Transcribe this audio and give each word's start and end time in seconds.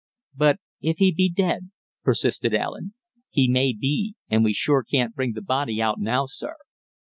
"But 0.35 0.57
if 0.81 0.97
he 0.97 1.11
be 1.13 1.29
dead?" 1.29 1.69
persisted 2.03 2.55
Allen. 2.55 2.95
"He 3.29 3.47
may 3.47 3.71
be, 3.71 4.15
and 4.31 4.43
we 4.43 4.51
sure 4.51 4.83
can't 4.83 5.13
bring 5.13 5.35
th' 5.35 5.45
body 5.45 5.79
out 5.79 5.99
now, 5.99 6.25
sir." 6.25 6.55